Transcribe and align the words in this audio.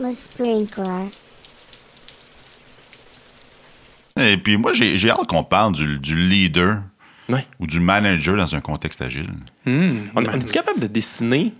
Le 0.00 0.12
sprinkler. 0.12 1.08
Et 4.16 4.36
puis 4.36 4.56
moi, 4.56 4.72
j'ai 4.72 5.10
hâte 5.10 5.26
qu'on 5.28 5.44
parle 5.44 5.72
du, 5.72 5.98
du 5.98 6.16
leader 6.16 6.82
Ouais. 7.28 7.46
ou 7.60 7.66
du 7.66 7.78
manager 7.78 8.36
dans 8.38 8.54
un 8.54 8.60
contexte 8.62 9.02
agile. 9.02 9.28
Hmm. 9.66 9.98
On, 10.16 10.24
on 10.24 10.32
est 10.32 10.50
capable 10.50 10.80
de 10.80 10.86
dessiner 10.86 11.52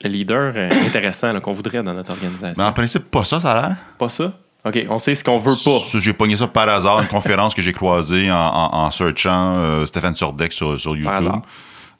le 0.00 0.08
leader 0.10 0.52
euh, 0.56 0.68
intéressant 0.86 1.38
qu'on 1.40 1.52
voudrait 1.52 1.80
dans 1.84 1.94
notre 1.94 2.10
organisation? 2.10 2.54
Mais 2.60 2.68
en 2.68 2.72
principe, 2.72 3.04
pas 3.04 3.22
ça, 3.22 3.40
ça 3.40 3.52
a 3.52 3.68
l'air. 3.68 3.76
Pas 3.98 4.08
ça? 4.08 4.32
OK, 4.64 4.84
on 4.90 4.98
sait 4.98 5.14
ce 5.14 5.22
qu'on 5.22 5.38
veut 5.38 5.54
pas. 5.64 5.78
J'ai 6.00 6.12
pogné 6.12 6.36
ça 6.36 6.48
par 6.48 6.68
hasard, 6.68 7.00
une 7.00 7.06
conférence 7.06 7.54
que 7.54 7.62
j'ai 7.62 7.72
croisée 7.72 8.32
en, 8.32 8.36
en, 8.36 8.74
en 8.86 8.90
searchant 8.90 9.58
euh, 9.58 9.86
Stéphane 9.86 10.16
Surdek 10.16 10.52
sur, 10.52 10.80
sur 10.80 10.96
YouTube. 10.96 11.32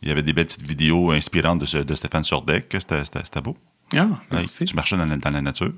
Il 0.02 0.08
y 0.08 0.10
avait 0.10 0.22
des 0.24 0.32
belles 0.32 0.46
petites 0.46 0.66
vidéos 0.66 1.12
inspirantes 1.12 1.60
de, 1.60 1.66
ce- 1.66 1.78
de 1.78 1.94
Stéphane 1.94 2.24
c'était- 3.04 3.20
c'était 3.24 3.40
beau. 3.40 3.56
Ah, 3.94 4.08
merci. 4.30 4.64
tu 4.64 4.74
marchais 4.74 4.96
dans 4.96 5.06
la, 5.06 5.16
dans 5.16 5.30
la 5.30 5.40
nature. 5.40 5.72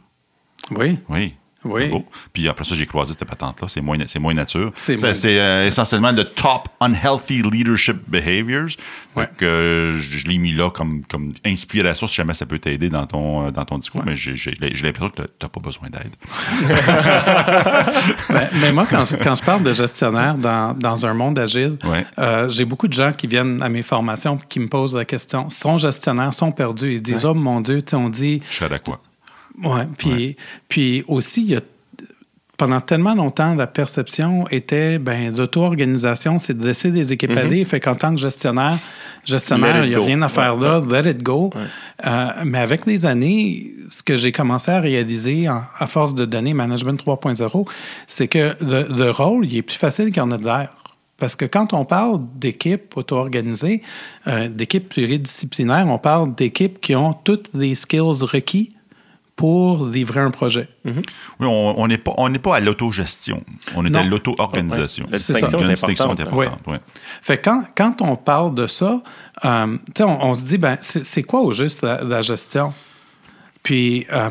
Oui. 0.70 0.98
Oui. 1.08 1.34
Oui. 1.64 1.88
Beau. 1.88 2.04
Puis 2.32 2.48
après 2.48 2.64
ça, 2.64 2.74
j'ai 2.76 2.86
croisé 2.86 3.12
cette 3.12 3.24
patente-là. 3.28 3.66
C'est 3.68 3.80
moins, 3.80 3.96
c'est 4.06 4.20
moins 4.20 4.32
nature. 4.34 4.70
C'est 4.76 5.00
moins- 5.02 5.12
euh, 5.24 5.66
essentiellement 5.66 6.12
le 6.12 6.24
top 6.24 6.68
unhealthy 6.80 7.42
leadership 7.42 7.96
behaviors. 8.06 8.68
Ouais. 9.16 9.28
Euh, 9.42 9.98
je, 9.98 10.18
je 10.18 10.26
l'ai 10.26 10.38
mis 10.38 10.52
là 10.52 10.70
comme, 10.70 11.02
comme 11.06 11.32
inspiration 11.44 12.06
si 12.06 12.14
jamais 12.14 12.34
ça 12.34 12.46
peut 12.46 12.58
t'aider 12.60 12.88
dans 12.88 13.06
ton, 13.06 13.46
euh, 13.46 13.50
dans 13.50 13.64
ton 13.64 13.78
discours. 13.78 14.02
Mais 14.06 14.14
j'ai 14.14 14.34
l'impression 14.60 15.10
que 15.10 15.22
tu 15.22 15.28
n'as 15.42 15.48
pas 15.48 15.60
besoin 15.60 15.88
d'aide. 15.90 16.14
Mais 18.60 18.72
moi, 18.72 18.86
quand, 18.88 19.04
quand 19.22 19.34
je 19.34 19.42
parle 19.42 19.62
de 19.62 19.72
gestionnaire 19.72 20.36
dans, 20.38 20.74
dans 20.74 21.06
un 21.06 21.14
monde 21.14 21.38
agile, 21.38 21.76
Ouais. 21.84 22.06
euh, 22.18 22.48
j'ai 22.48 22.64
beaucoup 22.64 22.88
de 22.88 22.92
gens 22.92 23.12
qui 23.12 23.26
viennent 23.26 23.60
à 23.62 23.68
mes 23.68 23.82
formations 23.82 24.38
qui 24.48 24.60
me 24.60 24.68
posent 24.68 24.94
la 24.94 25.04
question 25.04 25.48
sont 25.50 25.76
gestionnaires, 25.76 26.32
sont 26.32 26.52
perdus. 26.52 26.94
Ils 26.94 27.02
disent 27.02 27.24
Oh 27.24 27.34
mon 27.34 27.60
Dieu, 27.60 27.80
on 27.94 28.08
dit. 28.08 28.42
Je 28.48 28.54
suis 28.54 28.64
à 28.64 28.78
quoi? 28.78 29.00
Ouais, 29.64 29.86
puis, 29.96 30.36
puis 30.68 31.04
aussi, 31.08 31.42
il 31.42 31.50
y 31.50 31.56
a, 31.56 31.60
pendant 32.56 32.80
tellement 32.80 33.14
longtemps, 33.14 33.54
la 33.54 33.66
perception 33.68 34.48
était 34.48 34.98
ben, 34.98 35.34
l'auto-organisation, 35.36 36.38
c'est 36.38 36.58
de 36.58 36.64
laisser 36.66 36.90
des 36.90 37.12
équipes 37.12 37.36
aller. 37.36 37.64
Fait 37.64 37.78
qu'en 37.80 37.94
tant 37.94 38.10
que 38.14 38.20
gestionnaire, 38.20 38.76
gestionnaire, 39.24 39.84
il 39.84 39.90
n'y 39.90 39.94
a 39.94 39.98
go. 39.98 40.04
rien 40.04 40.22
à 40.22 40.28
faire 40.28 40.56
Ouais, 40.58 40.64
là, 40.64 41.02
let 41.02 41.10
it 41.10 41.22
go. 41.22 41.50
Euh, 42.06 42.26
mais 42.44 42.58
avec 42.58 42.84
les 42.86 43.06
années, 43.06 43.72
ce 43.90 44.02
que 44.02 44.16
j'ai 44.16 44.32
commencé 44.32 44.70
à 44.72 44.80
réaliser 44.80 45.48
en- 45.48 45.62
à 45.78 45.86
force 45.86 46.14
de 46.16 46.24
donner 46.24 46.52
Management 46.52 47.00
3.0, 47.00 47.68
c'est 48.08 48.26
que 48.28 48.54
le, 48.60 48.86
le 48.92 49.10
rôle, 49.10 49.46
il 49.46 49.56
est 49.58 49.62
plus 49.62 49.76
facile 49.76 50.06
qu'il 50.06 50.16
y 50.16 50.20
en 50.20 50.30
a 50.32 50.36
de 50.38 50.44
l'air. 50.44 50.70
Parce 51.16 51.34
que 51.36 51.44
quand 51.44 51.72
on 51.74 51.84
parle 51.84 52.20
d'équipes 52.36 52.96
auto-organisées, 52.96 53.82
euh, 54.28 54.48
d'équipes 54.48 54.88
pluridisciplinaires, 54.88 55.86
on 55.88 55.98
parle 55.98 56.34
d'équipes 56.34 56.80
qui 56.80 56.94
ont 56.94 57.12
toutes 57.12 57.50
les 57.54 57.74
skills 57.74 58.22
requis 58.22 58.72
pour 59.38 59.86
livrer 59.86 60.18
un 60.18 60.32
projet. 60.32 60.68
Oui, 60.84 60.92
on 61.40 61.74
on 61.78 61.86
n'est 61.86 61.96
pas, 61.96 62.12
on 62.18 62.30
pas 62.34 62.56
à 62.56 62.60
l'autogestion. 62.60 63.44
On 63.76 63.86
est 63.86 63.96
à 63.96 64.02
Non. 64.02 64.10
l'auto-organisation. 64.10 65.04
Ouais. 65.04 65.12
La 65.12 65.18
C'est 65.20 65.32
distinction 65.34 65.60
est 65.60 65.68
distinction 65.68 66.08
est 66.08 66.20
importante. 66.22 66.46
importante. 66.46 66.66
ouais. 66.66 66.80
Fait 67.22 67.38
quand, 67.38 67.62
quand 67.76 68.02
on 68.02 68.16
parle 68.16 68.52
de 68.56 68.66
ça, 68.66 69.00
euh, 69.44 69.78
on, 70.00 70.04
on 70.04 70.34
se 70.34 70.42
dit, 70.44 70.58
ben, 70.58 70.76
c'est 70.80 71.04
c'est 71.04 71.22
quoi 71.22 71.42
au 71.42 71.52
juste 71.52 71.82
la, 71.82 72.02
la 72.02 72.20
gestion? 72.20 72.74
Puis 73.62 74.06
euh, 74.12 74.30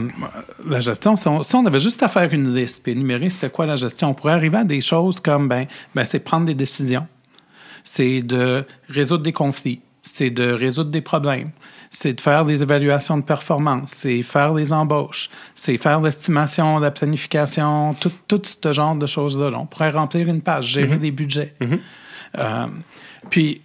la 0.67 0.81
gestion, 0.81 1.15
si 1.15 1.27
on, 1.29 1.41
si 1.41 1.55
on 1.55 1.65
avait 1.65 1.79
juste 1.79 2.03
à 2.03 2.09
faire 2.09 2.33
une 2.33 2.53
liste 2.53 2.83
puis 2.83 2.91
énumérer 2.91 3.29
c'était 3.29 3.49
quoi 3.49 3.65
la 3.65 3.77
gestion, 3.77 4.09
on 4.09 4.13
pourrait 4.13 4.33
arriver 4.33 4.57
à 4.57 4.65
des 4.65 4.81
choses 4.81 5.21
comme, 5.21 5.47
ben, 5.47 5.67
ben 5.95 6.03
c'est 6.03 6.19
prendre 6.19 6.45
des 6.45 6.53
décisions, 6.53 7.07
c'est 7.83 8.21
de 8.21 8.65
résoudre 8.89 9.23
des 9.23 9.33
conflits, 9.33 9.79
c'est 10.07 10.29
de 10.29 10.51
résoudre 10.51 10.89
des 10.89 11.01
problèmes, 11.01 11.51
c'est 11.89 12.13
de 12.13 12.21
faire 12.21 12.45
des 12.45 12.63
évaluations 12.63 13.17
de 13.17 13.23
performance, 13.23 13.91
c'est 13.91 14.21
faire 14.21 14.53
des 14.53 14.71
embauches, 14.73 15.29
c'est 15.53 15.77
faire 15.77 16.01
l'estimation, 16.01 16.79
la 16.79 16.91
planification, 16.91 17.93
tout, 17.93 18.11
tout 18.27 18.41
ce 18.43 18.71
genre 18.71 18.95
de 18.95 19.05
choses-là. 19.05 19.49
là. 19.49 19.59
On 19.59 19.65
pourrait 19.65 19.91
remplir 19.91 20.27
une 20.27 20.41
page, 20.41 20.67
gérer 20.67 20.97
des 20.97 21.11
budgets. 21.11 21.53
Euh, 22.37 22.67
puis, 23.29 23.61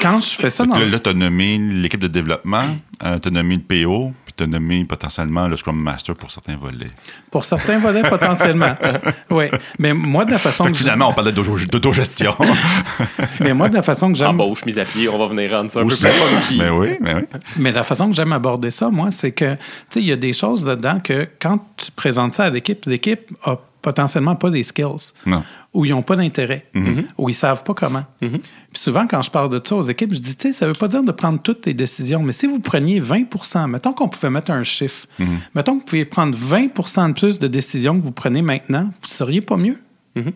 quand 0.00 0.20
je 0.20 0.30
fais 0.36 0.50
ça 0.50 0.64
dans... 0.64 0.78
Là, 0.78 0.98
tu 0.98 1.10
as 1.10 1.14
nommé 1.14 1.58
l'équipe 1.58 2.00
de 2.00 2.08
développement, 2.08 2.76
tu 3.00 3.28
as 3.28 3.30
nommé 3.30 3.56
le 3.56 3.62
PO, 3.84 4.12
tu 4.38 4.44
as 4.44 4.46
nommé 4.46 4.84
potentiellement 4.84 5.48
le 5.48 5.56
Scrum 5.56 5.78
Master 5.80 6.14
pour 6.14 6.30
certains 6.30 6.56
volets. 6.56 6.90
Pour 7.30 7.44
certains 7.44 7.78
volets, 7.78 8.02
potentiellement. 8.08 8.74
oui. 9.30 9.46
Mais 9.78 9.92
moi, 9.92 10.24
de 10.24 10.30
la 10.30 10.38
façon 10.38 10.64
Fait 10.64 10.70
que, 10.70 10.74
que 10.76 10.80
finalement, 10.82 11.08
on 11.08 11.12
parlait 11.12 11.32
d'auto- 11.32 11.58
d'autogestion. 11.70 12.34
mais 13.40 13.52
moi, 13.54 13.68
de 13.68 13.74
la 13.74 13.82
façon 13.82 14.10
que 14.12 14.18
j'aime... 14.18 14.28
Embauche, 14.28 14.64
mise 14.64 14.78
à 14.78 14.84
pied, 14.84 15.08
on 15.08 15.18
va 15.18 15.26
venir 15.26 15.50
rendre 15.50 15.70
ça 15.70 15.80
un 15.80 15.84
Aussi. 15.84 16.04
peu 16.04 16.10
plus 16.10 16.18
funky. 16.18 16.58
Mais 16.58 16.70
oui, 16.70 16.88
mais 17.00 17.14
oui. 17.14 17.22
Mais 17.58 17.72
la 17.72 17.82
façon 17.84 18.08
que 18.08 18.14
j'aime 18.14 18.32
aborder 18.32 18.70
ça, 18.70 18.88
moi, 18.90 19.10
c'est 19.10 19.32
que, 19.32 19.54
tu 19.54 19.60
sais, 19.90 20.00
il 20.00 20.06
y 20.06 20.12
a 20.12 20.16
des 20.16 20.32
choses 20.32 20.64
là-dedans 20.66 21.00
que 21.02 21.28
quand 21.40 21.58
tu 21.76 21.90
présentes 21.92 22.34
ça 22.34 22.44
à 22.44 22.50
l'équipe, 22.50 22.84
l'équipe 22.86 23.30
a 23.44 23.56
potentiellement 23.82 24.36
pas 24.36 24.50
des 24.50 24.62
skills. 24.62 25.12
Non. 25.26 25.42
Ou 25.74 25.84
ils 25.84 25.90
n'ont 25.90 26.02
pas 26.02 26.16
d'intérêt. 26.16 26.66
Ou 27.18 27.28
ils 27.28 27.34
savent 27.34 27.62
pas 27.62 27.74
comment. 27.74 28.04
Puis 28.72 28.82
souvent, 28.82 29.06
quand 29.06 29.22
je 29.22 29.30
parle 29.30 29.48
de 29.48 29.60
ça 29.66 29.76
aux 29.76 29.82
équipes, 29.82 30.12
je 30.12 30.20
dis, 30.20 30.36
tu 30.36 30.48
sais, 30.48 30.52
ça 30.52 30.66
veut 30.66 30.74
pas 30.74 30.88
dire 30.88 31.02
de 31.02 31.12
prendre 31.12 31.40
toutes 31.40 31.64
les 31.64 31.74
décisions, 31.74 32.22
mais 32.22 32.32
si 32.32 32.46
vous 32.46 32.60
preniez 32.60 33.00
20% 33.00 33.66
mettons 33.66 33.92
qu'on 33.92 34.08
pouvait 34.08 34.30
mettre 34.30 34.50
un 34.50 34.62
chiffre, 34.62 35.06
mettons 35.54 35.76
que 35.76 35.80
vous 35.80 35.86
pouviez 35.86 36.04
prendre 36.04 36.36
20% 36.36 37.08
de 37.08 37.12
plus 37.14 37.38
de 37.38 37.46
décisions 37.46 37.96
que 37.98 38.02
vous 38.02 38.12
prenez 38.12 38.42
maintenant, 38.42 38.90
vous 39.00 39.08
seriez 39.08 39.40
pas 39.40 39.56
mieux. 39.56 39.78
Tu 40.14 40.32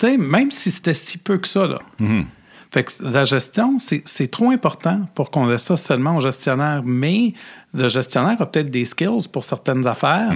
sais, 0.00 0.16
même 0.16 0.50
si 0.50 0.70
c'était 0.70 0.94
si 0.94 1.18
peu 1.18 1.38
que 1.38 1.46
ça, 1.48 1.66
là. 1.66 1.78
Fait 2.70 2.84
que 2.84 2.92
la 3.02 3.24
gestion, 3.24 3.78
c'est 3.78 4.02
c'est 4.06 4.28
trop 4.28 4.50
important 4.50 5.06
pour 5.14 5.30
qu'on 5.30 5.44
laisse 5.44 5.64
ça 5.64 5.76
seulement 5.76 6.16
au 6.16 6.20
gestionnaire. 6.20 6.80
Mais 6.82 7.34
le 7.74 7.86
gestionnaire 7.88 8.40
a 8.40 8.46
peut-être 8.46 8.70
des 8.70 8.86
skills 8.86 9.28
pour 9.30 9.44
certaines 9.44 9.86
affaires 9.86 10.32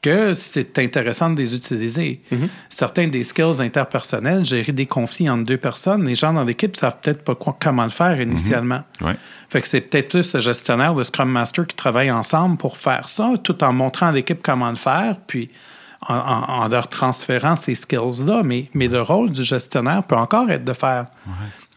que 0.00 0.32
c'est 0.34 0.78
intéressant 0.78 1.30
de 1.30 1.36
les 1.40 1.54
utiliser. 1.56 2.22
Certains 2.68 3.08
des 3.08 3.24
skills 3.24 3.60
interpersonnels, 3.60 4.44
gérer 4.44 4.70
des 4.72 4.86
conflits 4.86 5.28
entre 5.28 5.44
deux 5.44 5.56
personnes, 5.56 6.04
les 6.04 6.14
gens 6.14 6.32
dans 6.32 6.44
l'équipe 6.44 6.76
savent 6.76 6.98
peut-être 7.02 7.24
pas 7.24 7.34
quoi- 7.34 7.56
comment 7.60 7.82
le 7.84 7.90
faire 7.90 8.20
initialement. 8.20 8.82
Ouais. 9.00 9.16
Fait 9.48 9.60
que 9.60 9.66
c'est 9.66 9.80
peut-être 9.80 10.08
plus 10.08 10.32
le 10.34 10.40
gestionnaire, 10.40 10.94
le 10.94 11.02
Scrum 11.02 11.28
Master 11.30 11.66
qui 11.66 11.74
travaillent 11.74 12.10
ensemble 12.12 12.56
pour 12.58 12.76
faire 12.76 13.08
ça, 13.08 13.32
tout 13.42 13.64
en 13.64 13.72
montrant 13.72 14.06
à 14.06 14.12
l'équipe 14.12 14.40
comment 14.42 14.70
le 14.70 14.76
faire, 14.76 15.16
puis 15.26 15.50
en, 16.06 16.14
en- 16.14 16.62
en 16.62 16.68
leur 16.68 16.86
transférant 16.86 17.56
ces 17.56 17.74
skills-là. 17.74 18.42
Mais, 18.44 18.70
mais 18.74 18.86
le 18.86 19.00
rôle 19.02 19.32
du 19.32 19.42
gestionnaire 19.42 20.04
peut 20.04 20.16
encore 20.16 20.48
être 20.50 20.64
de 20.64 20.72
faire 20.74 21.06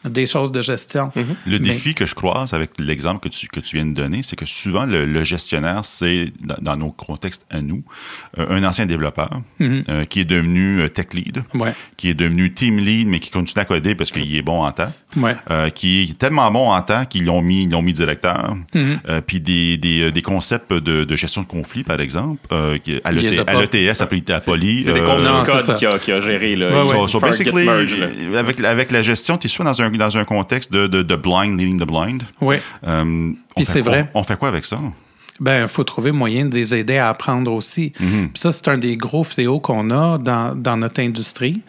des 0.05 0.25
choses 0.25 0.51
de 0.51 0.61
gestion. 0.61 1.11
Le 1.15 1.23
Mais- 1.45 1.59
défi 1.59 1.93
que 1.93 2.05
je 2.05 2.15
croise 2.15 2.53
avec 2.53 2.71
l'exemple 2.79 3.19
que 3.19 3.29
tu, 3.29 3.47
que 3.47 3.59
tu 3.59 3.75
viens 3.75 3.85
de 3.85 3.93
donner, 3.93 4.23
c'est 4.23 4.35
que 4.35 4.45
souvent, 4.45 4.85
le, 4.85 5.05
le 5.05 5.23
gestionnaire, 5.23 5.81
c'est, 5.83 6.31
dans, 6.41 6.55
dans 6.61 6.77
nos 6.77 6.91
contextes 6.91 7.45
à 7.49 7.61
nous, 7.61 7.83
euh, 8.39 8.45
un 8.49 8.63
ancien 8.63 8.85
développeur 8.85 9.29
euh, 9.61 10.05
qui 10.05 10.21
est 10.21 10.25
devenu 10.25 10.81
euh, 10.81 10.89
tech 10.89 11.07
lead, 11.13 11.43
Ouais. 11.53 11.73
qui 11.97 12.09
est 12.09 12.13
devenu 12.13 12.53
team 12.53 12.77
lead, 12.79 13.07
mais 13.07 13.19
qui 13.19 13.29
continue 13.29 13.61
à 13.61 13.65
coder 13.65 13.93
parce 13.95 14.11
qu'il 14.11 14.35
est 14.35 14.41
bon 14.41 14.63
en 14.63 14.71
temps, 14.71 14.91
Ouais. 15.17 15.35
euh, 15.51 15.69
qui 15.69 16.01
est 16.03 16.17
tellement 16.17 16.49
bon 16.51 16.71
en 16.71 16.81
temps 16.81 17.05
qu'ils 17.05 17.25
l'ont 17.25 17.41
mis, 17.41 17.63
ils 17.63 17.69
l'ont 17.69 17.81
mis 17.81 17.93
directeur, 17.93 18.55
Euh, 18.75 19.21
puis 19.21 19.39
des, 19.39 19.77
des, 19.77 20.11
des 20.11 20.21
concepts 20.21 20.73
de, 20.73 21.03
de 21.03 21.15
gestion 21.15 21.41
de 21.43 21.47
conflit, 21.47 21.83
par 21.83 21.99
exemple, 22.01 22.39
euh, 22.51 22.77
à 23.03 23.11
l'ETS, 23.11 23.39
à 23.39 23.45
Poly- 24.07 24.31
à 24.31 24.39
Poly, 24.39 24.81
C'est 24.83 24.93
des 24.93 24.99
euh, 24.99 25.05
conflits 25.05 25.25
de 25.25 25.65
code 25.65 25.75
qui 25.77 25.85
a, 25.85 25.99
qui 25.99 26.11
a 26.11 26.19
géré. 26.19 26.55
Là, 26.55 26.83
Ouais, 26.83 26.87
So, 26.91 27.07
so 27.07 27.19
basically, 27.19 27.65
merge, 27.65 27.97
là. 27.99 28.39
avec, 28.39 28.59
avec 28.61 28.91
la 28.91 29.03
gestion, 29.03 29.37
tu 29.37 29.47
es 29.47 29.49
souvent 29.49 29.69
dans 29.69 29.81
un, 29.81 29.90
dans 29.97 30.17
un 30.17 30.25
contexte 30.25 30.71
de, 30.71 30.87
de, 30.87 31.01
de 31.03 31.15
blind 31.15 31.59
leading 31.59 31.79
the 31.79 31.87
blind. 31.87 32.23
Oui. 32.41 32.55
Euh, 32.85 33.03
on 33.03 33.33
Puis 33.55 33.65
fait- 33.65 33.71
c'est 33.73 33.81
vrai. 33.81 34.09
On, 34.13 34.19
on 34.21 34.23
fait 34.23 34.37
quoi 34.37 34.49
avec 34.49 34.65
ça? 34.65 34.79
Ben, 35.39 35.63
il 35.63 35.67
faut 35.67 35.83
trouver 35.83 36.11
moyen 36.11 36.45
de 36.45 36.53
les 36.53 36.75
aider 36.75 36.97
à 36.99 37.09
apprendre 37.09 37.51
aussi. 37.51 37.93
Puis 37.97 38.29
ça, 38.35 38.51
c'est 38.51 38.67
un 38.67 38.77
des 38.77 38.95
gros 38.95 39.23
fléaux 39.23 39.59
qu'on 39.59 39.89
a 39.89 40.19
dans, 40.19 40.53
dans 40.55 40.77
notre 40.77 41.01
industrie. 41.01 41.61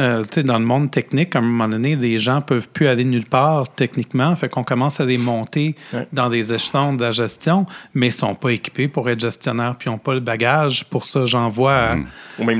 Euh, 0.00 0.22
tu 0.22 0.28
sais, 0.32 0.42
dans 0.42 0.58
le 0.58 0.64
monde 0.64 0.90
technique, 0.90 1.36
à 1.36 1.38
un 1.38 1.42
moment 1.42 1.68
donné, 1.68 1.94
les 1.94 2.18
gens 2.18 2.40
peuvent 2.40 2.68
plus 2.68 2.88
aller 2.88 3.04
nulle 3.04 3.26
part 3.26 3.68
techniquement. 3.68 4.34
Fait 4.34 4.48
qu'on 4.48 4.64
commence 4.64 4.98
à 4.98 5.04
les 5.04 5.16
monter 5.16 5.76
Ouais. 5.92 6.08
dans 6.12 6.28
des 6.28 6.52
échelons 6.52 6.92
de 6.94 7.02
la 7.04 7.12
gestion, 7.12 7.66
mais 7.94 8.08
ils 8.08 8.12
sont 8.12 8.34
pas 8.34 8.48
équipés 8.50 8.88
pour 8.88 9.08
être 9.08 9.20
gestionnaires, 9.20 9.76
puis 9.78 9.88
ils 9.88 9.92
n'ont 9.92 9.98
pas 9.98 10.14
le 10.14 10.20
bagage. 10.20 10.84
Pour 10.86 11.04
ça, 11.04 11.24
j'en 11.24 11.48
vois, 11.48 11.94
le 11.94 12.02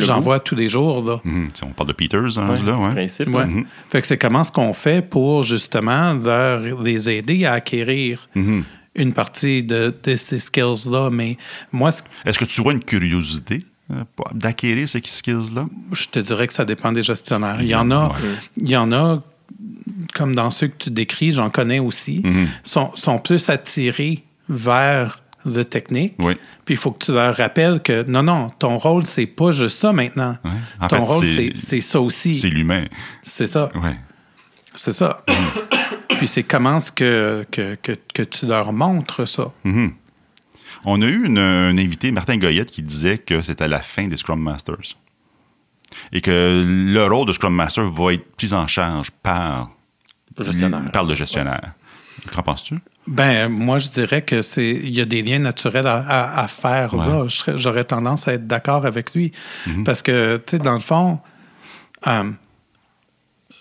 j'en 0.01 0.19
goût. 0.19 0.25
vois 0.25 0.41
tous 0.41 0.55
les 0.55 0.69
jours. 0.69 1.03
Là. 1.05 1.21
Mhm. 1.25 1.49
Si 1.55 1.65
on 1.65 1.71
parle 1.71 1.89
de 1.89 1.93
Peters, 1.95 2.39
hein, 2.39 2.49
Ouais, 2.51 2.63
là, 2.65 2.77
ouais. 2.79 2.91
principe. 2.93 3.29
Ouais. 3.29 3.47
là. 3.47 3.63
Fait 3.89 4.01
que 4.01 4.07
c'est 4.07 4.19
comment 4.19 4.45
ce 4.45 4.53
qu'on 4.53 4.73
fait 4.73 5.03
pour 5.09 5.43
justement 5.43 6.15
leur, 6.15 6.61
les 6.83 7.09
aider 7.11 7.45
à 7.45 7.55
acquérir 7.55 8.29
une 8.95 9.13
partie 9.13 9.63
de, 9.63 9.95
de 10.03 10.17
ces 10.17 10.39
skills-là? 10.39 11.11
Mais 11.11 11.37
moi, 11.73 11.91
ce- 11.93 12.03
Est-ce 12.25 12.39
que 12.39 12.45
tu 12.45 12.61
vois 12.63 12.73
une 12.73 12.85
curiosité 12.85 13.65
euh, 13.91 13.95
d'acquérir 14.35 14.89
ces 14.89 15.03
skills-là? 15.05 15.67
je 15.93 16.07
te 16.09 16.19
dirais 16.19 16.47
que 16.47 16.53
ça 16.53 16.65
dépend 16.65 16.93
des 16.93 17.03
gestionnaires. 17.03 17.59
Il 17.61 17.69
y 17.69 17.75
en 17.75 17.91
a, 17.91 18.09
Ouais. 18.09 18.15
il 18.57 18.71
y 18.71 18.77
en 18.77 18.93
a 18.93 19.23
comme 20.15 20.35
dans 20.35 20.51
ceux 20.51 20.69
que 20.69 20.77
tu 20.79 20.91
décris, 20.91 21.33
j'en 21.33 21.51
connais 21.51 21.79
aussi, 21.81 22.23
sont, 22.65 22.91
sont 22.95 23.19
plus 23.19 23.49
attirés 23.49 24.25
vers 24.49 25.20
le 25.45 25.65
technique. 25.65 26.15
Oui. 26.19 26.35
Puis 26.65 26.75
il 26.75 26.77
faut 26.77 26.91
que 26.93 27.05
tu 27.05 27.13
leur 27.13 27.37
rappelles 27.37 27.81
que 27.83 28.03
non, 28.05 28.23
non, 28.23 28.51
ton 28.59 28.77
rôle, 28.79 29.05
c'est 29.07 29.27
pas 29.27 29.51
juste 29.51 29.79
ça 29.79 29.93
maintenant. 29.93 30.37
Ouais. 30.45 30.51
En 30.81 30.89
ton 30.89 31.07
fait, 31.07 31.13
rôle, 31.13 31.55
c'est- 31.55 31.81
ça 31.81 32.01
aussi. 32.01 32.35
C'est 32.35 32.49
l'humain. 32.49 32.85
C'est 33.23 33.47
ça. 33.47 33.71
Ouais. 33.75 33.97
C'est 34.75 34.93
ça. 34.93 35.25
Puis 36.19 36.27
c'est 36.29 36.43
comment 36.43 36.77
est-ce 36.77 36.93
que, 36.93 37.47
que, 37.51 37.77
que, 37.77 37.93
que 38.15 38.23
tu 38.23 38.47
leur 38.47 38.73
montres 38.73 39.27
ça. 39.27 39.51
On 40.85 41.03
a 41.03 41.07
eu 41.07 41.25
une- 41.27 41.39
un 41.39 41.77
invité, 41.79 42.11
Martin 42.13 42.37
Goyette, 42.39 42.71
qui 42.71 42.83
disait 42.83 43.19
que 43.19 43.43
c'était 43.43 43.69
la 43.69 43.81
fin 43.81 44.07
des 44.07 44.17
Scrum 44.17 44.41
Masters. 44.41 44.97
Et 46.13 46.21
que 46.21 46.65
le 46.67 47.05
rôle 47.07 47.27
de 47.27 47.33
Scrum 47.33 47.55
Master 47.55 47.85
va 47.91 48.13
être 48.15 48.25
pris 48.37 48.53
en 48.53 48.67
charge 48.67 49.11
par 49.11 49.71
Le 50.39 50.45
gestionnaire. 50.45 50.91
Par 50.93 51.05
le 51.05 51.15
gestionnaire. 51.15 51.73
Qu'en 52.35 52.43
penses-tu? 52.43 52.75
Ben, 53.07 53.49
moi, 53.49 53.79
je 53.79 53.89
dirais 53.89 54.23
que 54.23 54.43
c'est 54.43 54.71
il 54.71 54.91
y 54.95 55.01
a 55.01 55.05
des 55.05 55.23
liens 55.23 55.39
naturels 55.39 55.87
à, 55.87 55.97
à- 55.97 56.43
à 56.43 56.49
faire 56.49 56.93
Ouais. 56.95 57.07
là. 57.07 57.25
J'aurais 57.57 57.85
tendance 57.85 58.29
à 58.29 58.35
être 58.35 58.47
d'accord 58.47 58.85
avec 58.87 59.15
lui. 59.15 59.33
Parce 59.85 60.03
que, 60.03 60.37
tu 60.37 60.57
sais, 60.57 60.59
dans 60.59 60.75
le 60.75 60.81
fond, 60.81 61.19
euh, 62.07 62.25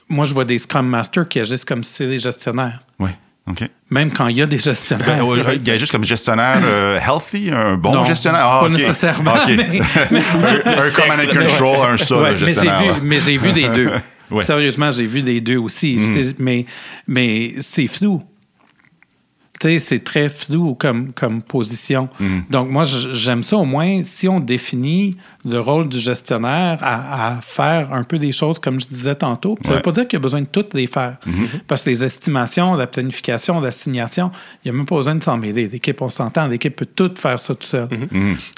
moi, 0.09 0.25
je 0.25 0.33
vois 0.33 0.45
des 0.45 0.57
Scrum 0.57 0.87
Masters 0.87 1.27
qui 1.27 1.39
agissent 1.39 1.65
comme 1.65 1.83
si 1.83 1.93
c'était 1.93 2.09
des 2.11 2.19
gestionnaires. 2.19 2.79
Oui. 2.99 3.09
OK. 3.47 3.63
Même 3.89 4.11
quand 4.11 4.27
il 4.27 4.37
y 4.37 4.41
a 4.41 4.45
des 4.45 4.59
gestionnaires. 4.59 5.25
Ben, 5.25 5.53
il 5.55 5.63
y 5.67 5.71
a 5.71 5.77
juste 5.77 5.91
comme 5.91 6.03
gestionnaire 6.05 6.59
euh, 6.63 6.99
healthy, 6.99 7.49
un 7.51 7.75
bon 7.77 7.93
Non, 7.95 8.05
gestionnaire. 8.05 8.41
Ah, 8.45 8.59
pas 8.61 8.69
nécessairement, 8.69 9.33
OK. 9.33 9.47
mais- 9.47 9.79
un, 10.65 10.77
un 10.79 10.89
command 10.91 11.19
and 11.19 11.33
control, 11.39 11.91
un 11.93 11.97
ça, 11.97 12.17
Ouais, 12.17 12.25
le 12.25 12.31
mais 12.33 12.37
j'ai 12.37 12.45
gestionnaire. 12.47 12.81
vu, 12.81 12.87
là. 12.89 12.95
mais 13.01 13.19
j'ai 13.19 13.37
vu 13.37 13.51
des 13.53 13.69
deux. 13.69 13.89
Ouais. 14.31 14.45
Sérieusement, 14.45 14.91
j'ai 14.91 15.07
vu 15.07 15.23
des 15.23 15.41
deux 15.41 15.57
aussi. 15.57 15.97
C'est- 15.97 16.37
Mais, 16.37 16.67
mais 17.07 17.55
c'est 17.61 17.87
flou. 17.87 18.21
Tu 19.59 19.67
sais, 19.67 19.79
c'est 19.79 20.03
très 20.05 20.29
flou 20.29 20.73
comme, 20.73 21.11
comme 21.11 21.41
position. 21.41 22.07
Donc, 22.49 22.69
moi, 22.69 22.85
j'aime 22.85 23.43
ça 23.43 23.57
au 23.57 23.65
moins 23.65 24.03
si 24.05 24.27
on 24.29 24.39
définit 24.39 25.17
le 25.45 25.59
rôle 25.59 25.89
du 25.89 25.99
gestionnaire 25.99 26.77
à, 26.81 27.35
à 27.37 27.41
faire 27.41 27.91
un 27.93 28.03
peu 28.03 28.19
des 28.19 28.31
choses 28.31 28.57
comme 28.59 28.79
je 28.79 28.87
disais 28.87 29.15
tantôt. 29.15 29.57
Ça 29.61 29.69
ne 29.69 29.73
Ouais. 29.73 29.75
veut 29.77 29.81
pas 29.83 29.91
dire 29.91 30.07
qu'il 30.07 30.17
y 30.17 30.21
a 30.21 30.23
besoin 30.23 30.41
de 30.41 30.47
toutes 30.47 30.73
les 30.73 30.87
faire. 30.87 31.17
Parce 31.67 31.83
que 31.83 31.89
les 31.89 32.03
estimations, 32.05 32.73
la 32.75 32.87
planification, 32.87 33.59
l'assignation, 33.59 34.31
il 34.63 34.71
n'y 34.71 34.75
a 34.75 34.77
même 34.77 34.85
pas 34.85 34.95
besoin 34.95 35.15
de 35.15 35.23
s'en 35.23 35.37
mêler. 35.37 35.67
L'équipe, 35.67 36.01
on 36.01 36.09
s'entend, 36.09 36.47
l'équipe 36.47 36.75
peut 36.75 36.85
tout 36.87 37.11
faire 37.17 37.39
ça 37.39 37.53
tout 37.53 37.67
seul. 37.67 37.89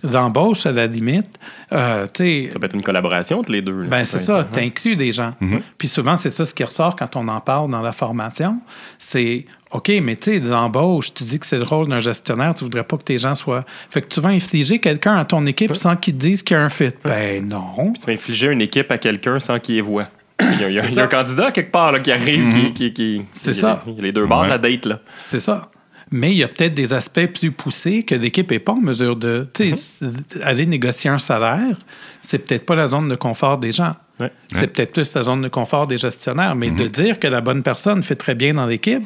L'embauche, 0.04 0.66
à 0.66 0.72
la 0.72 0.88
limite, 0.88 1.40
euh, 1.72 2.06
tu 2.14 2.24
sais, 2.24 2.50
Ça 2.54 2.60
peut 2.60 2.66
être 2.66 2.76
une 2.76 2.84
collaboration 2.84 3.40
entre 3.40 3.52
les 3.52 3.62
deux. 3.62 3.82
là. 3.82 3.88
ben, 3.88 4.06
c'est 4.06 4.20
ça, 4.20 4.48
tu 4.52 4.60
inclus 4.60 4.96
des 4.96 5.12
gens. 5.12 5.34
Puis 5.78 5.88
souvent, 5.88 6.18
c'est 6.18 6.30
ça 6.30 6.46
ce 6.46 6.54
qui 6.54 6.64
ressort 6.64 6.96
quand 6.96 7.16
on 7.16 7.28
en 7.28 7.40
parle 7.42 7.70
dans 7.72 7.82
la 7.82 7.92
formation. 7.92 8.60
C'est 9.00 9.46
OK, 9.74 9.92
mais 10.02 10.16
tu 10.18 10.32
sais, 10.34 10.40
l'embauche, 10.40 11.14
tu 11.14 11.24
dis 11.24 11.40
que 11.40 11.46
c'est 11.46 11.58
le 11.58 11.64
rôle 11.64 11.88
d'un 11.88 12.00
gestionnaire, 12.00 12.54
tu 12.56 12.64
voudrais 12.66 12.84
pas 12.84 12.98
que 12.98 13.04
tes 13.04 13.18
gens 13.18 13.36
soient. 13.36 13.64
Fait 13.90 14.02
que 14.02 14.08
tu 14.08 14.20
vas 14.20 14.30
infliger 14.30 14.80
quelqu'un 14.80 15.16
à 15.16 15.24
ton 15.26 15.46
équipe 15.46 15.76
sans 15.76 15.96
qu'il 15.96 16.14
te 16.16 16.20
dise 16.20 16.44
qu'il 16.44 16.58
y 16.58 16.60
a 16.60 16.64
un 16.64 16.70
fit. 16.70 16.90
Ben 17.06 17.48
non. 17.48 17.94
Tu 18.00 18.06
vas 18.06 18.14
infliger 18.14 18.48
une 18.50 18.62
équipe 18.62 18.92
à 18.92 18.98
quelqu'un 18.98 19.40
sans 19.40 19.60
qu'il 19.60 19.76
les 19.76 19.82
voit. 19.82 20.08
Il 20.42 20.60
y 20.60 20.64
a, 20.66 20.70
il 20.70 20.74
y 20.76 20.80
a- 20.80 20.84
C'est 20.84 20.90
il 20.90 20.96
y 20.96 21.00
a 21.00 21.04
un 21.04 21.08
candidat 21.08 21.52
quelque 21.52 21.72
part 21.72 21.92
là, 21.92 22.00
qui 22.00 22.12
arrive, 22.12 22.54
qui, 22.54 22.74
qui, 22.74 22.94
qui- 22.94 23.22
C'est 23.32 23.52
y 23.52 23.54
ça. 23.54 23.84
Il 23.88 23.94
y 23.96 24.00
a 24.00 24.02
les 24.02 24.12
deux 24.12 24.26
bords 24.26 24.40
Ouais. 24.42 24.46
de 24.48 24.52
la 24.52 24.58
date. 24.58 24.86
Là. 24.86 25.00
C'est 25.16 25.40
ça. 25.40 25.70
Mais 26.14 26.32
il 26.32 26.38
y 26.38 26.44
a 26.44 26.50
peut-être 26.50 26.74
des 26.74 26.92
aspects 26.92 27.28
plus 27.28 27.52
poussés 27.52 28.04
que 28.04 28.16
l'équipe 28.16 28.52
n'est 28.52 28.60
pas 28.60 28.74
en 28.74 28.82
mesure 28.82 29.16
de. 29.16 29.48
Tu 29.54 29.74
sais, 29.78 30.06
aller 30.44 30.66
négocier 30.66 31.10
un 31.10 31.18
salaire, 31.20 31.78
c'est 32.22 32.40
peut-être 32.46 32.66
pas 32.66 32.76
la 32.76 32.88
zone 32.88 33.08
de 33.08 33.16
confort 33.16 33.58
des 33.60 33.72
gens. 33.72 33.96
Ouais. 34.20 34.30
C'est 34.52 34.68
peut-être 34.68 34.92
plus 34.92 35.14
la 35.16 35.24
zone 35.24 35.40
de 35.42 35.48
confort 35.48 35.88
des 35.88 35.96
gestionnaires. 35.98 36.56
Mais 36.56 36.70
de 36.72 36.88
dire 36.88 37.18
que 37.18 37.28
la 37.28 37.40
bonne 37.40 37.64
personne 37.64 38.04
fait 38.04 38.16
très 38.16 38.36
bien 38.36 38.54
dans 38.56 38.66
l'équipe, 38.66 39.04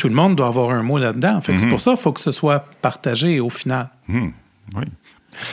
tout 0.00 0.08
le 0.08 0.14
monde 0.14 0.34
doit 0.34 0.46
avoir 0.46 0.70
un 0.70 0.82
mot 0.82 0.96
là-dedans. 0.98 1.42
Fait 1.42 1.52
que 1.52 1.58
C'est 1.58 1.66
pour 1.68 1.78
ça 1.80 1.90
qu'il 1.92 2.00
faut 2.00 2.12
que 2.12 2.20
ce 2.20 2.32
soit 2.32 2.64
partagé 2.80 3.38
au 3.38 3.50
final. 3.50 3.90
Oui. 4.08 4.84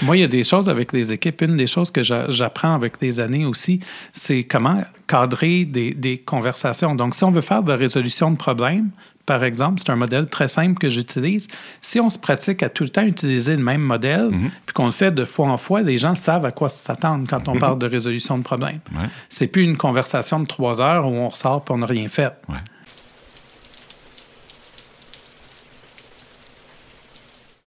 Moi, 0.03 0.17
il 0.17 0.21
y 0.21 0.23
a 0.23 0.27
des 0.27 0.43
choses 0.43 0.69
avec 0.69 0.91
les 0.93 1.11
équipes. 1.11 1.41
Une 1.41 1.57
des 1.57 1.67
choses 1.67 1.91
que 1.91 2.01
j'a- 2.01 2.29
j'apprends 2.31 2.73
avec 2.73 2.93
les 3.01 3.19
années 3.19 3.45
aussi, 3.45 3.79
c'est 4.13 4.43
comment 4.43 4.81
cadrer 5.05 5.65
des, 5.65 5.93
des 5.93 6.17
conversations. 6.17 6.95
Donc, 6.95 7.13
si 7.13 7.23
on 7.25 7.31
veut 7.31 7.41
faire 7.41 7.61
de 7.61 7.71
la 7.71 7.77
résolution 7.77 8.31
de 8.31 8.37
problèmes, 8.37 8.89
par 9.25 9.43
exemple, 9.43 9.79
c'est 9.79 9.91
un 9.91 9.97
modèle 9.97 10.27
très 10.29 10.47
simple 10.47 10.77
que 10.79 10.87
j'utilise. 10.89 11.47
Si 11.81 11.99
on 11.99 12.09
se 12.09 12.17
pratique 12.17 12.63
à 12.63 12.69
tout 12.69 12.83
le 12.83 12.89
temps 12.89 13.03
utiliser 13.03 13.55
le 13.57 13.63
même 13.63 13.81
modèle, 13.81 14.29
puis 14.65 14.73
qu'on 14.73 14.85
le 14.85 14.91
fait 14.91 15.11
de 15.11 15.25
fois 15.25 15.47
en 15.49 15.57
fois, 15.57 15.81
les 15.81 15.97
gens 15.97 16.15
savent 16.15 16.45
à 16.45 16.51
quoi 16.51 16.69
s'attendre 16.69 17.25
quand 17.29 17.47
on 17.49 17.59
parle 17.59 17.77
de 17.79 17.85
résolution 17.87 18.37
de 18.37 18.43
problèmes. 18.43 18.79
Ouais. 18.93 19.07
C'est 19.29 19.47
plus 19.47 19.63
une 19.63 19.75
conversation 19.75 20.39
de 20.39 20.45
trois 20.47 20.79
heures 20.81 21.05
où 21.05 21.13
on 21.15 21.27
ressort 21.27 21.65
et 21.67 21.71
on 21.73 21.79
n'a 21.79 21.85
rien 21.85 22.07
fait. 22.07 22.31
Ouais. 22.47 22.55